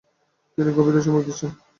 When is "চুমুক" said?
1.05-1.23